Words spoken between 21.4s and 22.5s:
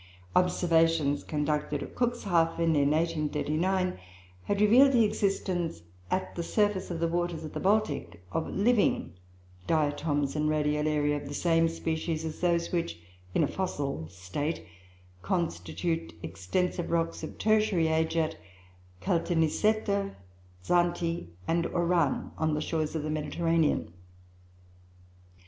and Oran,